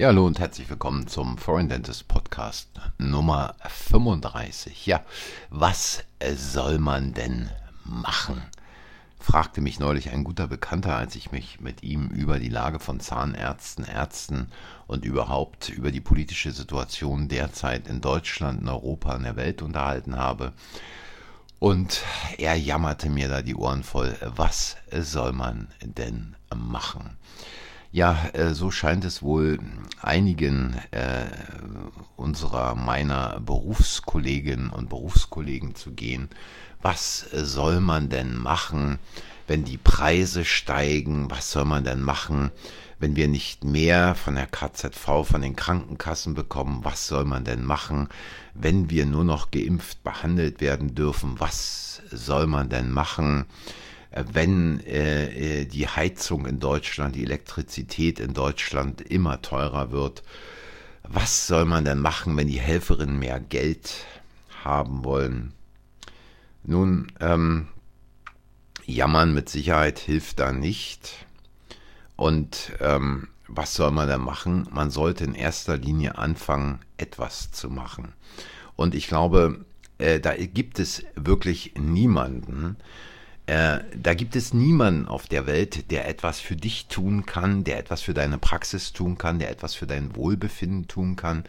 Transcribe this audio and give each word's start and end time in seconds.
Ja, 0.00 0.06
hallo 0.06 0.24
und 0.24 0.38
herzlich 0.38 0.70
willkommen 0.70 1.08
zum 1.08 1.36
Foreign 1.36 1.68
Dentist 1.68 2.08
Podcast 2.08 2.70
Nummer 2.96 3.54
35. 3.68 4.86
Ja, 4.86 5.04
was 5.50 6.04
soll 6.36 6.78
man 6.78 7.12
denn 7.12 7.50
machen? 7.84 8.40
fragte 9.18 9.60
mich 9.60 9.78
neulich 9.78 10.08
ein 10.08 10.24
guter 10.24 10.46
Bekannter, 10.46 10.96
als 10.96 11.16
ich 11.16 11.32
mich 11.32 11.60
mit 11.60 11.82
ihm 11.82 12.08
über 12.08 12.38
die 12.38 12.48
Lage 12.48 12.80
von 12.80 12.98
Zahnärzten, 12.98 13.84
Ärzten 13.84 14.48
und 14.86 15.04
überhaupt 15.04 15.68
über 15.68 15.92
die 15.92 16.00
politische 16.00 16.52
Situation 16.52 17.28
derzeit 17.28 17.86
in 17.86 18.00
Deutschland, 18.00 18.62
in 18.62 18.70
Europa, 18.70 19.14
in 19.14 19.24
der 19.24 19.36
Welt 19.36 19.60
unterhalten 19.60 20.16
habe. 20.16 20.54
Und 21.58 22.00
er 22.38 22.54
jammerte 22.54 23.10
mir 23.10 23.28
da 23.28 23.42
die 23.42 23.54
Ohren 23.54 23.82
voll. 23.82 24.16
Was 24.22 24.78
soll 24.90 25.32
man 25.32 25.68
denn 25.82 26.36
machen? 26.56 27.18
Ja, 27.92 28.28
äh, 28.34 28.54
so 28.54 28.70
scheint 28.70 29.04
es 29.04 29.20
wohl 29.20 29.58
einigen 30.00 30.76
äh, 30.92 31.26
unserer 32.14 32.76
meiner 32.76 33.40
Berufskolleginnen 33.40 34.70
und 34.70 34.88
Berufskollegen 34.88 35.74
zu 35.74 35.90
gehen. 35.90 36.28
Was 36.82 37.26
soll 37.32 37.80
man 37.80 38.08
denn 38.08 38.36
machen, 38.36 39.00
wenn 39.48 39.64
die 39.64 39.76
Preise 39.76 40.44
steigen? 40.44 41.32
Was 41.32 41.50
soll 41.50 41.64
man 41.64 41.82
denn 41.82 42.00
machen, 42.00 42.52
wenn 43.00 43.16
wir 43.16 43.26
nicht 43.26 43.64
mehr 43.64 44.14
von 44.14 44.36
der 44.36 44.46
KZV, 44.46 45.24
von 45.24 45.42
den 45.42 45.56
Krankenkassen 45.56 46.34
bekommen? 46.34 46.84
Was 46.84 47.08
soll 47.08 47.24
man 47.24 47.42
denn 47.42 47.64
machen, 47.64 48.08
wenn 48.54 48.88
wir 48.88 49.04
nur 49.04 49.24
noch 49.24 49.50
geimpft 49.50 50.04
behandelt 50.04 50.60
werden 50.60 50.94
dürfen? 50.94 51.40
Was 51.40 52.02
soll 52.12 52.46
man 52.46 52.68
denn 52.68 52.92
machen? 52.92 53.46
Wenn 54.12 54.80
äh, 54.80 55.60
äh, 55.60 55.64
die 55.66 55.86
Heizung 55.86 56.46
in 56.46 56.58
Deutschland, 56.58 57.14
die 57.14 57.22
Elektrizität 57.22 58.18
in 58.18 58.34
Deutschland 58.34 59.00
immer 59.00 59.40
teurer 59.42 59.92
wird, 59.92 60.22
was 61.02 61.46
soll 61.46 61.64
man 61.64 61.84
denn 61.84 61.98
machen, 61.98 62.36
wenn 62.36 62.48
die 62.48 62.60
Helferinnen 62.60 63.18
mehr 63.18 63.40
Geld 63.40 64.04
haben 64.64 65.04
wollen? 65.04 65.52
Nun, 66.62 67.12
ähm, 67.20 67.68
jammern 68.84 69.32
mit 69.32 69.48
Sicherheit 69.48 69.98
hilft 69.98 70.38
da 70.40 70.52
nicht. 70.52 71.26
Und 72.16 72.72
ähm, 72.80 73.28
was 73.48 73.74
soll 73.74 73.90
man 73.90 74.08
da 74.08 74.18
machen? 74.18 74.68
Man 74.70 74.90
sollte 74.90 75.24
in 75.24 75.34
erster 75.34 75.76
Linie 75.76 76.18
anfangen, 76.18 76.80
etwas 76.96 77.50
zu 77.50 77.70
machen. 77.70 78.12
Und 78.76 78.94
ich 78.94 79.08
glaube, 79.08 79.64
äh, 79.98 80.20
da 80.20 80.34
gibt 80.36 80.78
es 80.78 81.04
wirklich 81.16 81.74
niemanden, 81.78 82.76
äh, 83.50 83.82
da 83.96 84.14
gibt 84.14 84.36
es 84.36 84.54
niemanden 84.54 85.08
auf 85.08 85.26
der 85.26 85.44
Welt, 85.44 85.90
der 85.90 86.06
etwas 86.06 86.38
für 86.38 86.54
dich 86.54 86.86
tun 86.86 87.26
kann, 87.26 87.64
der 87.64 87.80
etwas 87.80 88.00
für 88.00 88.14
deine 88.14 88.38
Praxis 88.38 88.92
tun 88.92 89.18
kann, 89.18 89.40
der 89.40 89.50
etwas 89.50 89.74
für 89.74 89.88
dein 89.88 90.14
Wohlbefinden 90.14 90.86
tun 90.86 91.16
kann. 91.16 91.42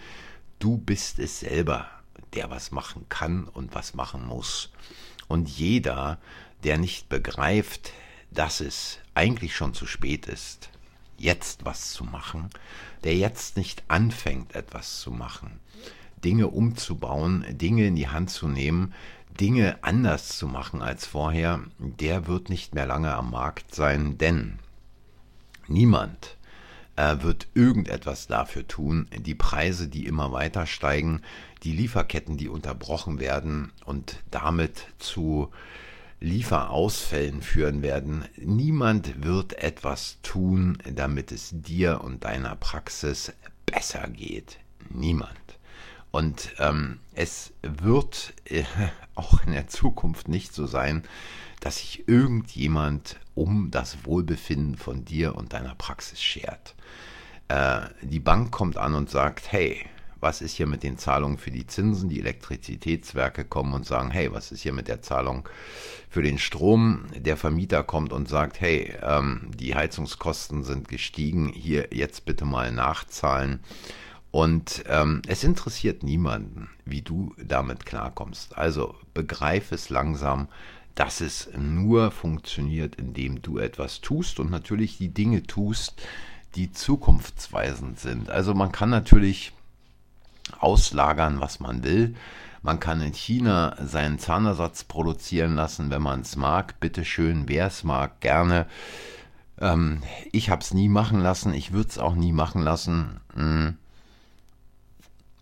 Du 0.57 0.77
bist 0.77 1.19
es 1.19 1.41
selber, 1.41 1.85
der 2.33 2.49
was 2.49 2.71
machen 2.71 3.05
kann 3.09 3.43
und 3.43 3.75
was 3.75 3.93
machen 3.93 4.25
muss. 4.25 4.71
Und 5.27 5.47
jeder, 5.47 6.17
der 6.63 6.79
nicht 6.79 7.07
begreift, 7.07 7.91
dass 8.31 8.61
es 8.61 8.97
eigentlich 9.13 9.55
schon 9.55 9.75
zu 9.75 9.85
spät 9.85 10.25
ist, 10.25 10.71
jetzt 11.19 11.65
was 11.65 11.91
zu 11.91 12.03
machen, 12.03 12.49
der 13.03 13.15
jetzt 13.15 13.57
nicht 13.57 13.83
anfängt, 13.89 14.55
etwas 14.55 15.01
zu 15.01 15.11
machen, 15.11 15.59
Dinge 16.23 16.47
umzubauen, 16.47 17.45
Dinge 17.59 17.85
in 17.85 17.95
die 17.95 18.07
Hand 18.07 18.31
zu 18.31 18.47
nehmen, 18.47 18.95
Dinge 19.41 19.79
anders 19.81 20.37
zu 20.37 20.45
machen 20.45 20.83
als 20.83 21.07
vorher, 21.07 21.61
der 21.79 22.27
wird 22.27 22.49
nicht 22.49 22.75
mehr 22.75 22.85
lange 22.85 23.15
am 23.15 23.31
Markt 23.31 23.73
sein, 23.73 24.19
denn 24.19 24.59
niemand 25.67 26.37
äh, 26.95 27.15
wird 27.21 27.47
irgendetwas 27.55 28.27
dafür 28.27 28.67
tun, 28.67 29.07
die 29.17 29.33
Preise, 29.33 29.87
die 29.87 30.05
immer 30.05 30.31
weiter 30.31 30.67
steigen, 30.67 31.23
die 31.63 31.71
Lieferketten, 31.71 32.37
die 32.37 32.49
unterbrochen 32.49 33.19
werden 33.19 33.71
und 33.83 34.21
damit 34.29 34.85
zu 34.99 35.49
Lieferausfällen 36.19 37.41
führen 37.41 37.81
werden. 37.81 38.25
Niemand 38.37 39.23
wird 39.23 39.53
etwas 39.53 40.19
tun, 40.21 40.77
damit 40.93 41.31
es 41.31 41.49
dir 41.51 42.01
und 42.03 42.25
deiner 42.25 42.55
Praxis 42.57 43.33
besser 43.65 44.07
geht. 44.07 44.59
Niemand. 44.91 45.60
Und 46.11 46.53
ähm, 46.59 46.99
es 47.13 47.53
wird 47.61 48.33
äh, 48.45 48.63
auch 49.15 49.43
in 49.45 49.53
der 49.53 49.67
Zukunft 49.67 50.27
nicht 50.27 50.53
so 50.53 50.67
sein, 50.67 51.03
dass 51.59 51.77
sich 51.77 52.07
irgendjemand 52.07 53.19
um 53.35 53.71
das 53.71 54.05
Wohlbefinden 54.05 54.75
von 54.75 55.05
dir 55.05 55.35
und 55.35 55.53
deiner 55.53 55.75
Praxis 55.75 56.21
schert. 56.21 56.75
Äh, 57.47 57.81
die 58.01 58.19
Bank 58.19 58.51
kommt 58.51 58.77
an 58.77 58.93
und 58.93 59.09
sagt, 59.09 59.51
hey, 59.51 59.85
was 60.21 60.41
ist 60.41 60.53
hier 60.53 60.67
mit 60.67 60.83
den 60.83 60.97
Zahlungen 60.97 61.39
für 61.39 61.51
die 61.51 61.65
Zinsen? 61.65 62.07
Die 62.07 62.19
Elektrizitätswerke 62.19 63.43
kommen 63.43 63.73
und 63.73 63.85
sagen, 63.85 64.11
hey, 64.11 64.31
was 64.31 64.51
ist 64.51 64.61
hier 64.61 64.71
mit 64.71 64.87
der 64.87 65.01
Zahlung 65.01 65.49
für 66.09 66.21
den 66.21 66.37
Strom? 66.37 67.05
Der 67.15 67.37
Vermieter 67.37 67.83
kommt 67.83 68.13
und 68.13 68.29
sagt, 68.29 68.61
hey, 68.61 68.93
ähm, 69.01 69.49
die 69.57 69.73
Heizungskosten 69.73 70.63
sind 70.63 70.87
gestiegen, 70.87 71.47
hier 71.47 71.87
jetzt 71.91 72.25
bitte 72.25 72.45
mal 72.45 72.71
nachzahlen. 72.71 73.61
Und 74.31 74.85
ähm, 74.87 75.21
es 75.27 75.43
interessiert 75.43 76.03
niemanden, 76.03 76.69
wie 76.85 77.01
du 77.01 77.35
damit 77.37 77.85
klarkommst. 77.85 78.57
Also 78.57 78.95
begreif 79.13 79.73
es 79.73 79.89
langsam, 79.89 80.47
dass 80.95 81.19
es 81.19 81.49
nur 81.57 82.11
funktioniert, 82.11 82.95
indem 82.95 83.41
du 83.41 83.57
etwas 83.57 83.99
tust 83.99 84.39
und 84.39 84.49
natürlich 84.49 84.97
die 84.97 85.13
Dinge 85.13 85.43
tust, 85.43 86.01
die 86.55 86.71
zukunftsweisend 86.71 87.99
sind. 87.99 88.29
Also 88.29 88.53
man 88.53 88.71
kann 88.71 88.89
natürlich 88.89 89.51
auslagern, 90.59 91.39
was 91.41 91.59
man 91.59 91.83
will. 91.83 92.15
Man 92.61 92.79
kann 92.79 93.01
in 93.01 93.13
China 93.13 93.75
seinen 93.83 94.19
Zahnersatz 94.19 94.83
produzieren 94.83 95.55
lassen, 95.55 95.89
wenn 95.89 96.01
man 96.01 96.21
es 96.21 96.35
mag. 96.35 96.79
Bitte 96.79 97.03
schön, 97.03 97.47
wer 97.47 97.67
es 97.67 97.83
mag, 97.83 98.21
gerne. 98.21 98.65
Ähm, 99.59 100.03
ich 100.31 100.49
habe 100.49 100.61
es 100.61 100.73
nie 100.73 100.87
machen 100.87 101.19
lassen. 101.19 101.53
Ich 101.53 101.73
würde 101.73 101.89
es 101.89 101.97
auch 101.97 102.15
nie 102.15 102.31
machen 102.31 102.61
lassen. 102.61 103.19
Hm 103.33 103.77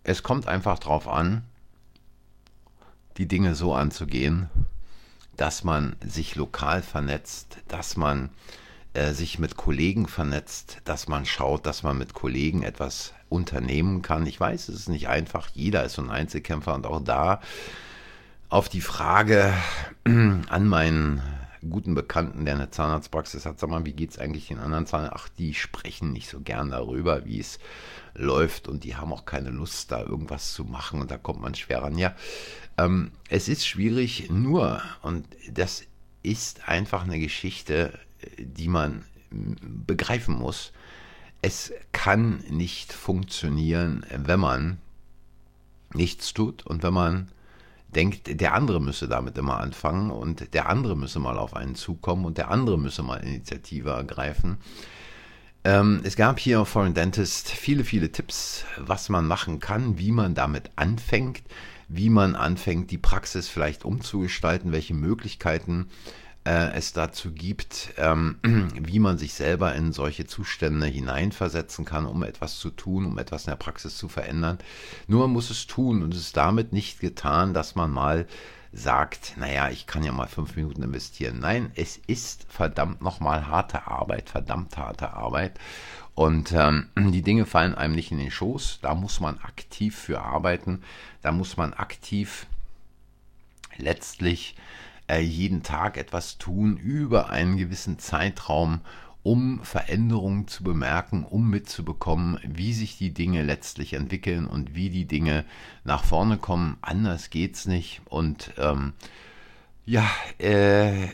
es 0.10 0.24
kommt 0.24 0.48
einfach 0.48 0.80
darauf 0.80 1.08
an, 1.08 1.44
die 3.18 3.28
Dinge 3.28 3.54
so 3.54 3.76
anzugehen, 3.76 4.50
dass 5.38 5.64
man 5.64 5.96
sich 6.04 6.34
lokal 6.34 6.82
vernetzt, 6.82 7.60
dass 7.68 7.96
man 7.96 8.32
äh, 8.94 9.12
sich 9.12 9.38
mit 9.38 9.56
Kollegen 9.56 10.08
vernetzt, 10.08 10.80
dass 10.84 11.08
man 11.08 11.28
schaut, 11.28 11.68
dass 11.68 11.84
man 11.84 11.96
mit 12.00 12.16
Kollegen 12.16 12.64
etwas 12.64 13.14
unternehmen 13.30 14.02
kann. 14.02 14.26
Ich 14.26 14.40
weiß, 14.40 14.70
es 14.70 14.80
ist 14.80 14.90
nicht 14.90 15.10
einfach, 15.10 15.50
jeder 15.54 15.84
ist 15.84 15.94
so 15.94 16.02
ein 16.02 16.10
Einzelkämpfer 16.10 16.74
und 16.74 16.88
auch 16.88 17.04
da 17.04 17.40
auf 18.50 18.68
die 18.68 18.82
Frage 18.82 19.54
an 20.06 20.68
meinen 20.68 21.22
guten 21.68 21.96
Bekannten, 21.96 22.46
der 22.46 22.56
eine 22.56 22.72
Zahnarztpraxis 22.72 23.46
hat, 23.46 23.60
sag 23.60 23.70
mal, 23.70 23.86
wie 23.86 23.94
geht 23.94 24.12
es 24.12 24.20
eigentlich 24.20 24.48
den 24.48 24.60
anderen 24.60 24.86
Zahnärzten? 24.86 25.20
Ach, 25.20 25.30
die 25.38 25.54
sprechen 25.54 26.14
nicht 26.14 26.30
so 26.30 26.40
gern 26.40 26.72
darüber, 26.72 27.26
wie 27.26 27.40
es 27.40 27.60
läuft 28.14 28.68
und 28.68 28.84
die 28.84 28.96
haben 28.96 29.12
auch 29.12 29.26
keine 29.26 29.50
Lust, 29.50 29.92
da 29.92 30.02
irgendwas 30.02 30.54
zu 30.54 30.64
machen 30.64 31.02
und 31.02 31.12
da 31.12 31.18
kommt 31.18 31.42
man 31.42 31.56
schwer 31.56 31.82
ran. 31.82 31.98
Ja, 31.98 32.16
ähm, 32.78 33.12
es 33.28 33.48
ist 33.48 33.66
schwierig, 33.66 34.30
nur, 34.30 34.82
und 35.02 35.26
das 35.52 35.84
ist 36.24 36.68
einfach 36.68 37.04
eine 37.04 37.20
Geschichte, 37.20 37.98
die 38.38 38.68
man 38.68 39.06
begreifen 39.32 40.36
muss. 40.36 40.72
Es 41.42 41.72
kann 41.92 42.44
nicht 42.50 42.92
funktionieren, 42.92 44.06
wenn 44.16 44.40
man 44.40 44.78
nichts 45.94 46.34
tut 46.34 46.66
und 46.66 46.84
wenn 46.84 46.94
man 46.94 47.32
denkt, 47.96 48.40
der 48.40 48.54
andere 48.54 48.80
müsse 48.80 49.08
damit 49.08 49.38
immer 49.38 49.60
anfangen 49.60 50.12
und 50.12 50.54
der 50.54 50.70
andere 50.70 50.96
müsse 50.96 51.20
mal 51.20 51.38
auf 51.38 51.56
einen 51.56 51.76
zukommen 51.76 52.26
und 52.26 52.38
der 52.38 52.52
andere 52.52 52.78
müsse 52.78 53.04
mal 53.04 53.18
Initiative 53.18 53.90
ergreifen. 53.92 54.58
Ähm, 55.64 56.02
es 56.04 56.16
gab 56.16 56.40
hier 56.40 56.62
auf 56.62 56.70
Foreign 56.70 56.94
Dentist 56.94 57.50
viele, 57.50 57.84
viele 57.84 58.12
Tipps, 58.12 58.64
was 58.78 59.10
man 59.10 59.28
machen 59.28 59.60
kann, 59.60 59.98
wie 59.98 60.12
man 60.12 60.34
damit 60.34 60.72
anfängt, 60.78 61.42
wie 61.90 62.10
man 62.10 62.36
anfängt, 62.36 62.92
die 62.92 62.98
Praxis 62.98 63.50
vielleicht 63.50 63.84
umzugestalten, 63.84 64.72
welche 64.72 64.94
Möglichkeiten 64.94 65.90
äh, 66.46 66.72
es 66.74 66.94
dazu 66.94 67.32
gibt, 67.32 67.94
ähm, 67.98 68.38
wie 68.74 69.00
man 69.00 69.18
sich 69.18 69.34
selber 69.34 69.76
in 69.76 69.92
solche 69.92 70.26
Zustände 70.26 70.88
hineinversetzen 70.88 71.86
kann, 71.86 72.06
um 72.06 72.24
etwas 72.24 72.58
zu 72.58 72.70
tun, 72.70 73.06
um 73.06 73.18
etwas 73.18 73.46
in 73.46 73.52
der 73.52 73.58
Praxis 73.58 73.98
zu 73.98 74.08
verändern. 74.08 74.58
Nur 75.08 75.22
man 75.22 75.32
muss 75.32 75.50
es 75.50 75.68
tun 75.68 76.04
und 76.04 76.14
es 76.14 76.22
ist 76.22 76.38
damit 76.38 76.74
nicht 76.74 77.00
getan, 77.00 77.54
dass 77.54 77.76
man 77.76 77.92
mal 77.92 78.26
sagt, 78.72 79.34
naja, 79.38 79.70
ich 79.70 79.88
kann 79.88 80.04
ja 80.04 80.12
mal 80.12 80.28
fünf 80.28 80.56
Minuten 80.56 80.84
investieren. 80.84 81.40
Nein, 81.40 81.72
es 81.76 81.98
ist 82.08 82.46
verdammt 82.50 83.02
nochmal 83.02 83.48
harte 83.48 83.88
Arbeit, 83.88 84.30
verdammt 84.30 84.78
harte 84.78 85.14
Arbeit. 85.14 85.60
Und 86.16 86.52
ähm, 86.52 86.88
die 86.98 87.22
Dinge 87.22 87.46
fallen 87.46 87.76
einem 87.76 87.96
nicht 87.96 88.12
in 88.12 88.20
den 88.20 88.32
Schoß. 88.32 88.80
Da 88.82 88.94
muss 88.94 89.20
man 89.20 89.40
aktiv 89.40 89.98
für 89.98 90.22
arbeiten. 90.22 90.84
Da 91.22 91.32
muss 91.32 91.58
man 91.58 91.74
aktiv 91.74 92.46
letztlich 93.78 94.56
jeden 95.18 95.64
Tag 95.64 95.98
etwas 95.98 96.38
tun 96.38 96.78
über 96.78 97.30
einen 97.30 97.58
gewissen 97.58 97.98
Zeitraum, 97.98 98.82
um 99.24 99.62
Veränderungen 99.64 100.48
zu 100.48 100.64
bemerken, 100.64 101.24
um 101.24 101.50
mitzubekommen, 101.50 102.40
wie 102.44 102.74
sich 102.74 102.98
die 102.98 103.14
Dinge 103.14 103.44
letztlich 103.44 103.94
entwickeln 103.94 104.46
und 104.48 104.76
wie 104.76 104.90
die 104.90 105.06
Dinge 105.06 105.46
nach 105.84 106.04
vorne 106.04 106.38
kommen. 106.38 106.78
Anders 106.82 107.30
geht's 107.30 107.66
nicht. 107.66 108.02
Und 108.06 108.54
ähm, 108.58 108.94
ja, 109.86 110.08
äh, 110.40 111.08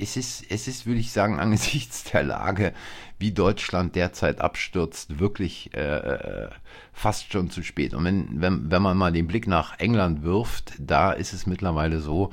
es 0.00 0.16
ist, 0.16 0.44
es 0.50 0.66
ist, 0.68 0.84
würde 0.84 1.00
ich 1.00 1.12
sagen, 1.12 1.38
angesichts 1.40 2.04
der 2.04 2.24
Lage, 2.24 2.74
wie 3.18 3.32
Deutschland 3.32 3.94
derzeit 3.94 4.40
abstürzt, 4.40 5.18
wirklich 5.18 5.72
äh, 5.74 6.48
fast 6.92 7.32
schon 7.32 7.50
zu 7.50 7.62
spät. 7.62 7.94
Und 7.94 8.04
wenn, 8.04 8.40
wenn, 8.40 8.70
wenn 8.70 8.82
man 8.82 8.98
mal 8.98 9.12
den 9.12 9.28
Blick 9.28 9.46
nach 9.46 9.78
England 9.78 10.22
wirft, 10.22 10.74
da 10.78 11.12
ist 11.12 11.32
es 11.32 11.46
mittlerweile 11.46 12.00
so, 12.00 12.32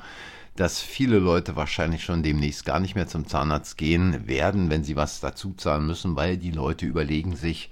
dass 0.56 0.80
viele 0.80 1.18
Leute 1.18 1.56
wahrscheinlich 1.56 2.04
schon 2.04 2.22
demnächst 2.22 2.64
gar 2.64 2.80
nicht 2.80 2.94
mehr 2.94 3.08
zum 3.08 3.26
Zahnarzt 3.26 3.76
gehen 3.76 4.28
werden, 4.28 4.70
wenn 4.70 4.84
sie 4.84 4.96
was 4.96 5.20
dazu 5.20 5.52
zahlen 5.54 5.86
müssen, 5.86 6.16
weil 6.16 6.36
die 6.36 6.52
Leute 6.52 6.86
überlegen 6.86 7.34
sich, 7.34 7.70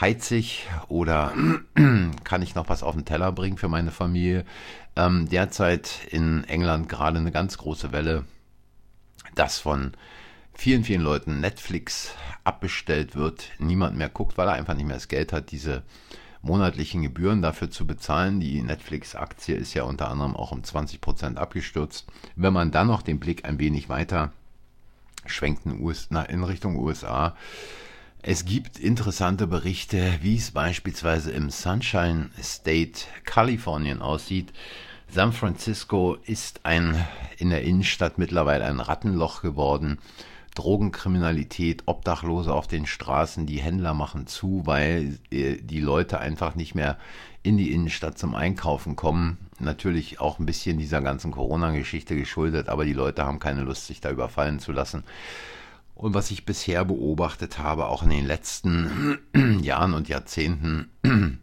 heizig 0.00 0.66
oder 0.88 1.32
kann 2.24 2.42
ich 2.42 2.54
noch 2.54 2.68
was 2.68 2.82
auf 2.82 2.94
den 2.94 3.04
Teller 3.04 3.32
bringen 3.32 3.58
für 3.58 3.68
meine 3.68 3.90
Familie. 3.90 4.44
Ähm, 4.96 5.28
derzeit 5.28 6.06
in 6.10 6.44
England 6.44 6.88
gerade 6.88 7.18
eine 7.18 7.30
ganz 7.30 7.58
große 7.58 7.92
Welle, 7.92 8.24
dass 9.34 9.58
von 9.58 9.92
vielen, 10.52 10.84
vielen 10.84 11.02
Leuten 11.02 11.40
Netflix 11.40 12.14
abbestellt 12.44 13.14
wird, 13.14 13.50
niemand 13.58 13.96
mehr 13.96 14.08
guckt, 14.08 14.36
weil 14.36 14.48
er 14.48 14.54
einfach 14.54 14.74
nicht 14.74 14.86
mehr 14.86 14.96
das 14.96 15.08
Geld 15.08 15.32
hat, 15.32 15.52
diese 15.52 15.82
monatlichen 16.42 17.02
Gebühren 17.02 17.42
dafür 17.42 17.70
zu 17.70 17.86
bezahlen. 17.86 18.40
Die 18.40 18.62
Netflix-Aktie 18.62 19.54
ist 19.56 19.74
ja 19.74 19.84
unter 19.84 20.10
anderem 20.10 20.36
auch 20.36 20.52
um 20.52 20.64
20 20.64 21.00
Prozent 21.00 21.38
abgestürzt. 21.38 22.06
Wenn 22.36 22.52
man 22.52 22.70
dann 22.70 22.86
noch 22.86 23.02
den 23.02 23.20
Blick 23.20 23.44
ein 23.44 23.58
wenig 23.58 23.88
weiter 23.88 24.32
schwenkt 25.26 25.66
in, 25.66 25.80
US, 25.82 26.08
na, 26.10 26.22
in 26.22 26.44
Richtung 26.44 26.76
USA, 26.76 27.36
es 28.22 28.44
gibt 28.44 28.78
interessante 28.78 29.46
Berichte, 29.46 30.18
wie 30.20 30.36
es 30.36 30.50
beispielsweise 30.50 31.30
im 31.30 31.48
Sunshine 31.50 32.30
State 32.42 33.06
Kalifornien 33.24 34.02
aussieht. 34.02 34.52
San 35.08 35.32
Francisco 35.32 36.18
ist 36.26 36.64
ein 36.64 37.02
in 37.38 37.50
der 37.50 37.62
Innenstadt 37.62 38.18
mittlerweile 38.18 38.66
ein 38.66 38.80
Rattenloch 38.80 39.40
geworden. 39.40 39.98
Drogenkriminalität, 40.54 41.84
Obdachlose 41.86 42.52
auf 42.52 42.66
den 42.66 42.86
Straßen, 42.86 43.46
die 43.46 43.60
Händler 43.60 43.94
machen 43.94 44.26
zu, 44.26 44.62
weil 44.64 45.18
äh, 45.30 45.56
die 45.56 45.80
Leute 45.80 46.20
einfach 46.20 46.54
nicht 46.54 46.74
mehr 46.74 46.98
in 47.42 47.56
die 47.56 47.72
Innenstadt 47.72 48.18
zum 48.18 48.34
Einkaufen 48.34 48.96
kommen. 48.96 49.38
Natürlich 49.58 50.20
auch 50.20 50.38
ein 50.38 50.46
bisschen 50.46 50.78
dieser 50.78 51.00
ganzen 51.00 51.30
Corona-Geschichte 51.30 52.16
geschuldet, 52.16 52.68
aber 52.68 52.84
die 52.84 52.92
Leute 52.92 53.24
haben 53.24 53.38
keine 53.38 53.62
Lust, 53.62 53.86
sich 53.86 54.00
da 54.00 54.10
überfallen 54.10 54.58
zu 54.58 54.72
lassen. 54.72 55.04
Und 55.94 56.14
was 56.14 56.30
ich 56.30 56.44
bisher 56.46 56.84
beobachtet 56.84 57.58
habe, 57.58 57.86
auch 57.86 58.02
in 58.02 58.10
den 58.10 58.26
letzten 58.26 59.18
Jahren 59.62 59.94
und 59.94 60.08
Jahrzehnten 60.08 60.88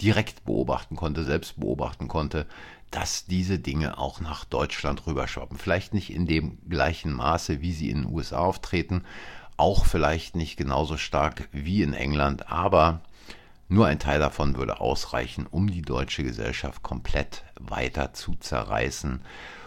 direkt 0.00 0.44
beobachten 0.44 0.96
konnte, 0.96 1.24
selbst 1.24 1.60
beobachten 1.60 2.08
konnte, 2.08 2.46
dass 2.90 3.26
diese 3.26 3.58
Dinge 3.58 3.98
auch 3.98 4.20
nach 4.20 4.44
Deutschland 4.44 5.06
rüberschwappen. 5.06 5.58
Vielleicht 5.58 5.94
nicht 5.94 6.12
in 6.12 6.26
dem 6.26 6.58
gleichen 6.68 7.12
Maße, 7.12 7.60
wie 7.60 7.72
sie 7.72 7.90
in 7.90 8.02
den 8.02 8.12
USA 8.12 8.38
auftreten, 8.38 9.04
auch 9.56 9.84
vielleicht 9.84 10.36
nicht 10.36 10.56
genauso 10.56 10.96
stark 10.96 11.48
wie 11.52 11.82
in 11.82 11.92
England, 11.92 12.50
aber 12.50 13.00
nur 13.68 13.86
ein 13.86 13.98
Teil 13.98 14.18
davon 14.18 14.56
würde 14.56 14.80
ausreichen, 14.80 15.46
um 15.50 15.70
die 15.70 15.82
deutsche 15.82 16.22
Gesellschaft 16.22 16.82
komplett 16.82 17.44
weiter 17.60 18.14
zu 18.14 18.34
zerreißen 18.34 19.20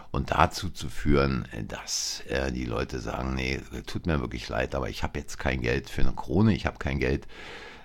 und 0.10 0.32
dazu 0.32 0.70
zu 0.70 0.90
führen, 0.90 1.48
dass 1.68 2.22
äh, 2.28 2.52
die 2.52 2.66
Leute 2.66 3.00
sagen, 3.00 3.36
nee, 3.36 3.60
tut 3.86 4.08
mir 4.08 4.20
wirklich 4.20 4.50
leid, 4.50 4.76
aber 4.76 4.90
ich 4.90 5.04
habe 5.04 5.20
jetzt 5.20 5.38
kein 5.38 5.62
Geld 5.62 5.90
für 5.90 6.02
eine 6.02 6.14
Krone, 6.14 6.54
ich 6.54 6.66
habe 6.66 6.80
kein 6.80 7.00
Geld 7.00 7.28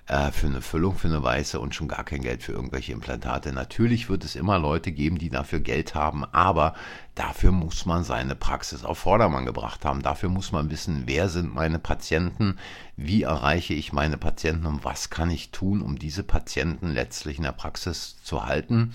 äh, 0.07 0.31
für 0.31 0.47
eine 0.47 0.61
Füllung, 0.61 0.95
für 0.95 1.07
eine 1.07 1.21
Weiße 1.21 1.59
und 1.59 1.75
schon 1.75 1.87
gar 1.87 2.03
kein 2.03 2.21
Geld 2.21 2.43
für 2.43 2.53
irgendwelche 2.53 2.93
Implantate. 2.93 3.53
Natürlich 3.53 4.09
wird 4.09 4.23
es 4.23 4.35
immer 4.35 4.57
Leute 4.59 4.91
geben, 4.91 5.17
die 5.17 5.29
dafür 5.29 5.59
Geld 5.59 5.95
haben, 5.95 6.25
aber 6.25 6.73
dafür 7.15 7.51
muss 7.51 7.85
man 7.85 8.03
seine 8.03 8.35
Praxis 8.35 8.83
auf 8.83 8.99
Vordermann 8.99 9.45
gebracht 9.45 9.85
haben. 9.85 10.01
Dafür 10.01 10.29
muss 10.29 10.51
man 10.51 10.69
wissen, 10.69 11.03
wer 11.05 11.29
sind 11.29 11.53
meine 11.53 11.79
Patienten, 11.79 12.57
wie 12.95 13.23
erreiche 13.23 13.73
ich 13.73 13.93
meine 13.93 14.17
Patienten 14.17 14.65
und 14.65 14.83
was 14.83 15.09
kann 15.09 15.29
ich 15.29 15.51
tun, 15.51 15.81
um 15.81 15.99
diese 15.99 16.23
Patienten 16.23 16.91
letztlich 16.91 17.37
in 17.37 17.43
der 17.43 17.51
Praxis 17.51 18.17
zu 18.23 18.45
halten, 18.45 18.93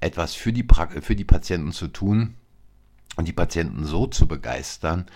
etwas 0.00 0.34
für 0.34 0.52
die, 0.52 0.62
pra 0.62 0.88
für 1.00 1.16
die 1.16 1.24
Patienten 1.24 1.72
zu 1.72 1.88
tun, 1.88 2.34
und 3.16 3.28
die 3.28 3.32
Patienten 3.32 3.84
so 3.84 4.06
zu 4.06 4.26
begeistern, 4.26 5.06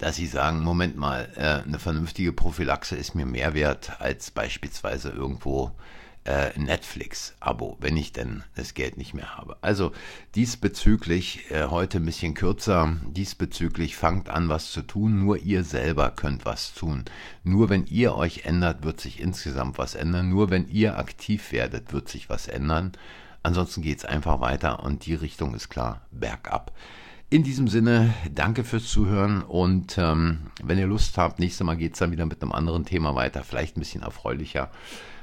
dass 0.00 0.16
sie 0.16 0.26
sagen, 0.26 0.60
Moment 0.60 0.96
mal, 0.96 1.28
äh, 1.36 1.66
eine 1.66 1.78
vernünftige 1.78 2.32
Prophylaxe 2.32 2.96
ist 2.96 3.14
mir 3.14 3.26
mehr 3.26 3.54
wert 3.54 4.00
als 4.00 4.30
beispielsweise 4.30 5.10
irgendwo 5.10 5.72
äh, 6.24 6.58
Netflix-Abo, 6.58 7.76
wenn 7.80 7.96
ich 7.96 8.12
denn 8.12 8.42
das 8.54 8.74
Geld 8.74 8.96
nicht 8.96 9.14
mehr 9.14 9.36
habe. 9.36 9.56
Also 9.60 9.92
diesbezüglich 10.34 11.50
äh, 11.50 11.66
heute 11.66 11.98
ein 11.98 12.06
bisschen 12.06 12.34
kürzer, 12.34 12.96
diesbezüglich 13.06 13.96
fangt 13.96 14.30
an, 14.30 14.48
was 14.48 14.72
zu 14.72 14.82
tun. 14.82 15.24
Nur 15.24 15.38
ihr 15.38 15.64
selber 15.64 16.10
könnt 16.10 16.46
was 16.46 16.72
tun. 16.72 17.04
Nur 17.44 17.68
wenn 17.68 17.86
ihr 17.86 18.14
euch 18.14 18.44
ändert, 18.44 18.84
wird 18.84 19.00
sich 19.00 19.20
insgesamt 19.20 19.76
was 19.76 19.94
ändern. 19.94 20.30
Nur 20.30 20.50
wenn 20.50 20.68
ihr 20.68 20.98
aktiv 20.98 21.52
werdet, 21.52 21.92
wird 21.92 22.08
sich 22.08 22.28
was 22.30 22.48
ändern. 22.48 22.92
Ansonsten 23.42 23.82
geht 23.82 23.98
es 23.98 24.04
einfach 24.04 24.40
weiter 24.40 24.82
und 24.82 25.06
die 25.06 25.14
Richtung 25.14 25.54
ist 25.54 25.68
klar, 25.68 26.02
bergab. 26.10 26.72
In 27.32 27.44
diesem 27.44 27.68
Sinne, 27.68 28.12
danke 28.34 28.64
fürs 28.64 28.88
Zuhören 28.88 29.42
und 29.42 29.96
ähm, 29.98 30.40
wenn 30.64 30.80
ihr 30.80 30.88
Lust 30.88 31.16
habt, 31.16 31.38
nächstes 31.38 31.64
Mal 31.64 31.76
geht 31.76 31.92
es 31.92 32.00
dann 32.00 32.10
wieder 32.10 32.26
mit 32.26 32.42
einem 32.42 32.50
anderen 32.50 32.84
Thema 32.84 33.14
weiter, 33.14 33.44
vielleicht 33.44 33.76
ein 33.76 33.80
bisschen 33.80 34.02
erfreulicher. 34.02 34.68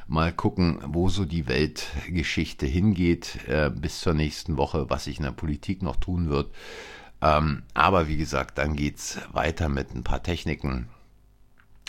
Mal 0.07 0.31
gucken, 0.31 0.79
wo 0.85 1.09
so 1.09 1.25
die 1.25 1.49
Weltgeschichte 1.49 2.65
hingeht 2.65 3.45
äh, 3.49 3.69
bis 3.69 3.99
zur 3.99 4.13
nächsten 4.13 4.55
Woche, 4.55 4.89
was 4.89 5.03
sich 5.03 5.17
in 5.17 5.25
der 5.25 5.33
Politik 5.33 5.81
noch 5.81 5.97
tun 5.97 6.29
wird. 6.29 6.49
Ähm, 7.19 7.63
aber 7.73 8.07
wie 8.07 8.15
gesagt, 8.15 8.57
dann 8.57 8.77
geht 8.77 8.99
es 8.99 9.19
weiter 9.33 9.67
mit 9.67 9.93
ein 9.93 10.05
paar 10.05 10.23
Techniken, 10.23 10.87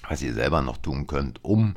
was 0.09 0.21
ihr 0.21 0.35
selber 0.35 0.63
noch 0.63 0.79
tun 0.79 1.07
könnt, 1.07 1.45
um 1.45 1.77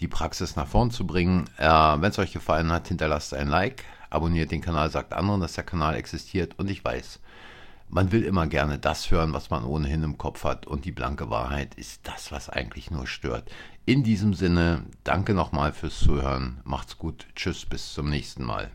die 0.00 0.08
Praxis 0.08 0.56
nach 0.56 0.68
vorn 0.68 0.90
zu 0.90 1.06
bringen. 1.06 1.46
Äh, 1.56 1.64
wenn 1.66 2.10
es 2.10 2.18
euch 2.18 2.34
gefallen 2.34 2.70
hat, 2.70 2.88
hinterlasst 2.88 3.32
ein 3.32 3.48
Like, 3.48 3.84
abonniert 4.10 4.50
den 4.50 4.60
Kanal, 4.60 4.90
sagt 4.90 5.14
anderen, 5.14 5.40
dass 5.40 5.54
der 5.54 5.64
Kanal 5.64 5.94
existiert 5.94 6.58
und 6.58 6.68
ich 6.68 6.84
weiß, 6.84 7.20
man 7.88 8.12
will 8.12 8.22
immer 8.22 8.46
gerne 8.46 8.78
das 8.78 9.10
hören, 9.10 9.32
was 9.32 9.50
man 9.50 9.64
ohnehin 9.64 10.02
im 10.02 10.18
Kopf 10.18 10.44
hat. 10.44 10.66
Und 10.66 10.84
die 10.84 10.92
blanke 10.92 11.30
Wahrheit 11.30 11.74
ist 11.74 12.00
das, 12.06 12.32
was 12.32 12.48
eigentlich 12.48 12.90
nur 12.90 13.06
stört. 13.06 13.50
In 13.86 14.02
diesem 14.02 14.34
Sinne, 14.34 14.82
danke 15.04 15.34
nochmal 15.34 15.72
fürs 15.72 15.98
Zuhören. 15.98 16.60
Macht's 16.64 16.98
gut. 16.98 17.26
Tschüss, 17.34 17.64
bis 17.64 17.94
zum 17.94 18.10
nächsten 18.10 18.44
Mal. 18.44 18.70